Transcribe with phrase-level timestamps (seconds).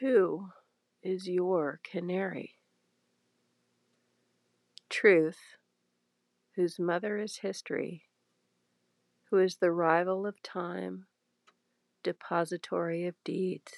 [0.00, 0.48] Who
[1.02, 2.54] is your canary?
[4.88, 5.58] Truth,
[6.56, 8.04] whose mother is history,
[9.30, 11.04] who is the rival of time,
[12.02, 13.72] depository of deeds,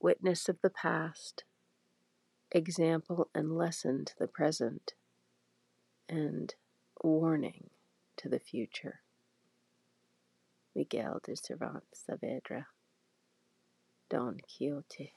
[0.00, 1.44] witness of the past,
[2.50, 4.94] example and lesson to the present,
[6.08, 6.54] and
[7.02, 7.68] warning
[8.16, 9.00] to the future.
[10.74, 12.64] Miguel de Cervantes Saavedra,
[14.12, 15.14] Don Quixote.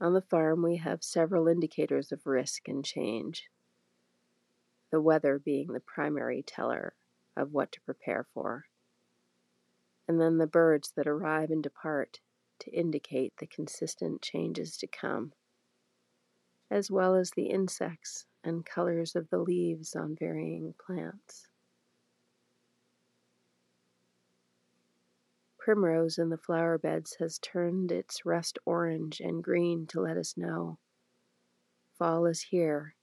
[0.00, 3.50] On the farm, we have several indicators of risk and change,
[4.90, 6.94] the weather being the primary teller
[7.36, 8.64] of what to prepare for,
[10.08, 12.20] and then the birds that arrive and depart
[12.60, 15.34] to indicate the consistent changes to come,
[16.70, 21.46] as well as the insects and colors of the leaves on varying plants.
[25.64, 30.36] Primrose in the flower beds has turned its rust orange and green to let us
[30.36, 30.80] know
[31.96, 32.96] fall is here,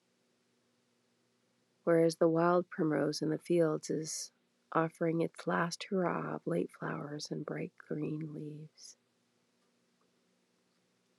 [1.86, 4.34] whereas the wild primrose in the fields is
[4.74, 8.98] offering its last hurrah of late flowers and bright green leaves.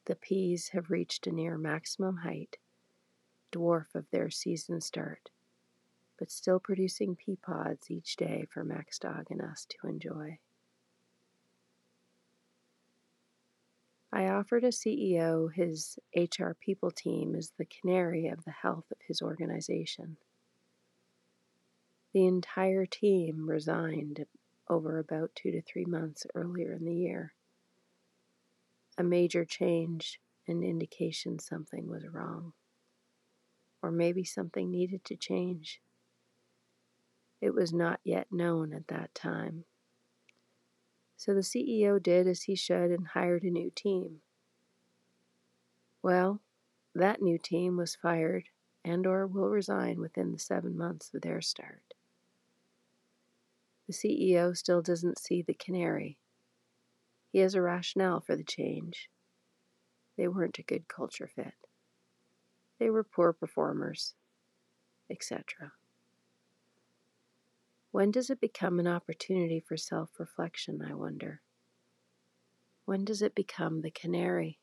[0.05, 2.59] The peas have reached a near maximum height,
[3.51, 5.31] dwarf of their season start,
[6.19, 10.39] but still producing pea pods each day for Max Dog and us to enjoy.
[14.13, 18.99] I offered a CEO his HR people team as the canary of the health of
[19.07, 20.17] his organization.
[22.13, 24.27] The entire team resigned
[24.69, 27.35] over about two to three months earlier in the year.
[28.99, 32.53] A major change and indication something was wrong.
[33.83, 35.81] Or maybe something needed to change.
[37.41, 39.65] It was not yet known at that time.
[41.21, 44.23] So the CEO did as he should and hired a new team.
[46.03, 46.41] Well,
[46.95, 48.45] that new team was fired
[48.87, 51.93] and or will resign within the 7 months of their start.
[53.87, 56.17] The CEO still doesn't see the canary.
[57.31, 59.11] He has a rationale for the change.
[60.17, 61.53] They weren't a good culture fit.
[62.79, 64.15] They were poor performers,
[65.11, 65.73] etc.
[67.93, 71.41] When does it become an opportunity for self reflection, I wonder?
[72.85, 74.61] When does it become the canary?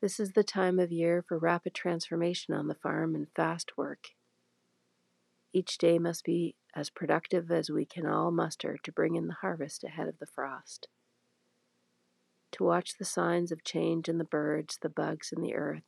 [0.00, 4.08] This is the time of year for rapid transformation on the farm and fast work.
[5.52, 9.34] Each day must be as productive as we can all muster to bring in the
[9.34, 10.88] harvest ahead of the frost.
[12.52, 15.84] To watch the signs of change in the birds, the bugs, and the earth,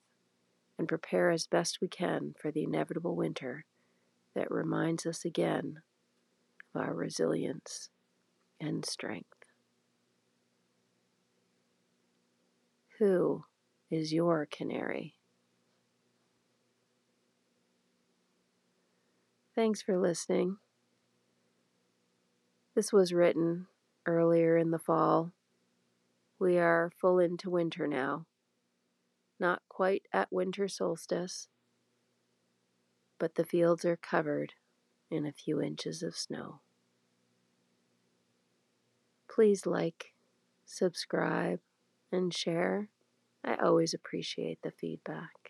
[0.76, 3.64] and prepare as best we can for the inevitable winter
[4.34, 5.82] that reminds us again
[6.74, 7.90] of our resilience
[8.60, 9.26] and strength.
[12.98, 13.44] Who
[13.90, 15.14] is your canary?
[19.54, 20.58] Thanks for listening.
[22.74, 23.66] This was written
[24.06, 25.32] earlier in the fall.
[26.38, 28.26] We are full into winter now.
[29.38, 31.48] Not quite at winter solstice,
[33.20, 34.54] but the fields are covered
[35.10, 36.62] in a few inches of snow.
[39.32, 40.14] Please like,
[40.64, 41.60] subscribe,
[42.10, 42.88] and share.
[43.44, 45.49] I always appreciate the feedback.